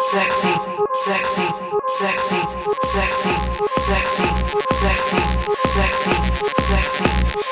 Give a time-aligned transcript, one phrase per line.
[0.00, 0.54] sexy,
[0.94, 1.46] sexy,
[1.86, 2.40] sexy,
[2.82, 3.34] sexy,
[3.76, 4.24] sexy,
[4.70, 5.18] sexy,
[5.64, 6.12] sexy,
[6.58, 7.51] sexy.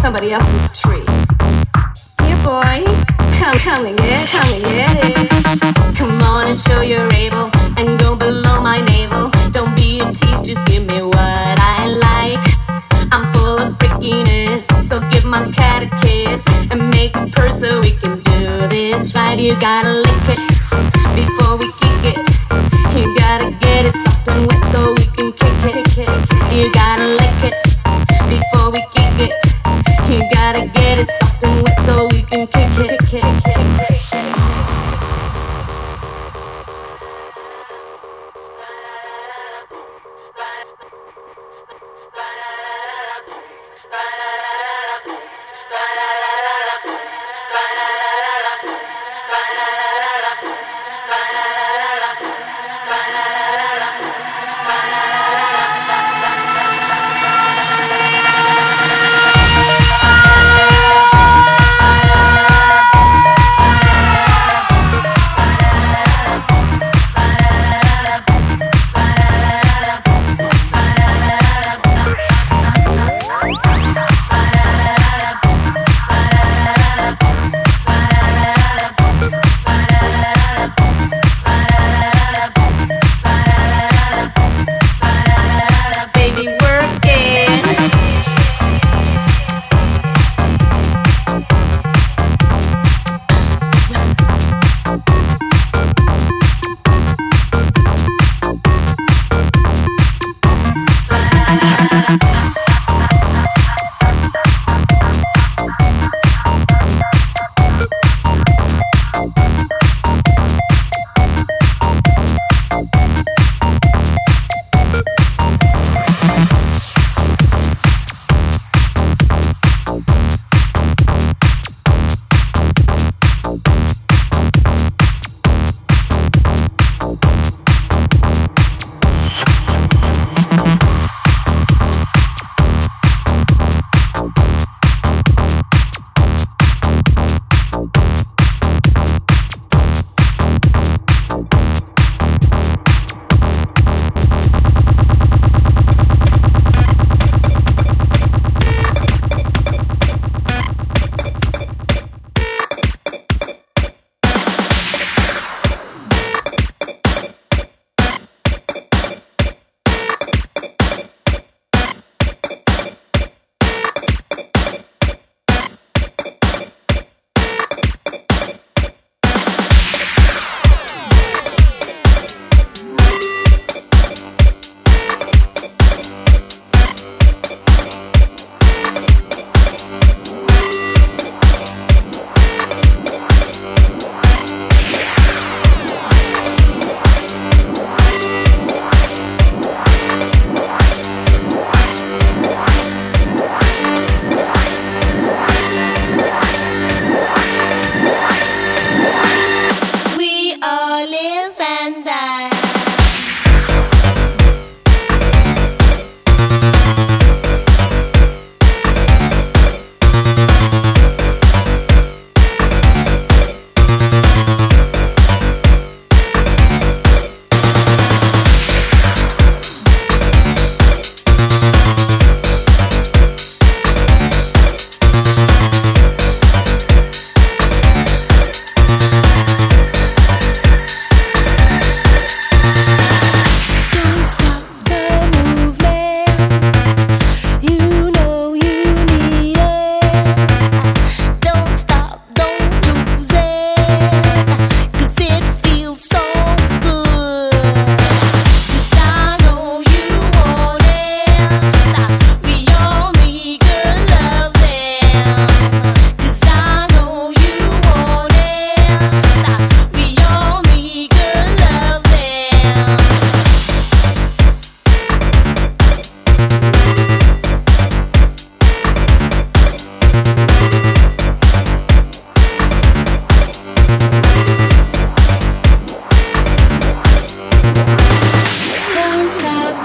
[0.00, 1.04] Somebody else's tree.
[2.24, 2.82] Yeah, boy,
[3.36, 5.96] come, come and get, come and get it.
[5.96, 9.30] Come on and show you're able, and go below my navel.
[9.50, 12.46] Don't be a tease, just give me what I like.
[13.12, 17.80] I'm full of freakiness, so give my cat a kiss and make a purr so
[17.80, 19.38] we can do this right.
[19.38, 20.40] You gotta lick it
[21.14, 22.26] before we kick it.
[22.96, 24.62] You gotta get it soft and wet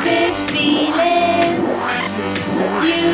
[0.04, 1.62] this feeling.
[2.86, 3.05] You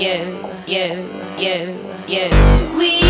[0.00, 0.34] you,
[0.66, 1.76] you, you,
[2.08, 2.78] you.
[2.78, 3.09] We.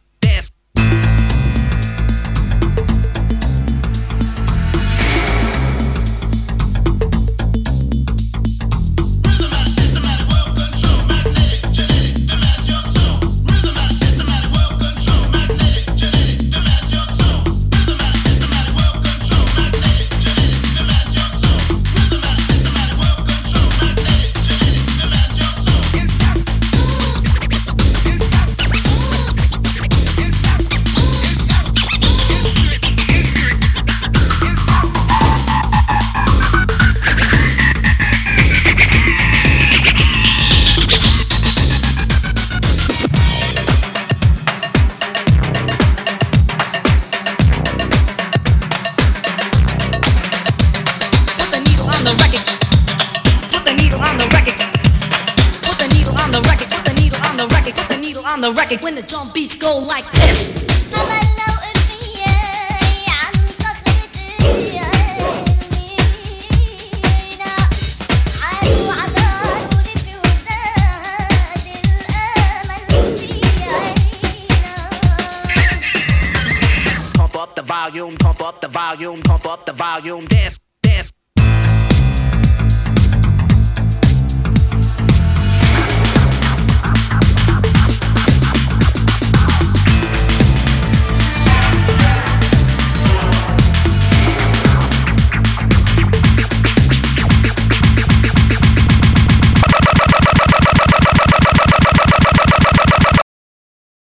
[58.41, 59.30] The record when the drum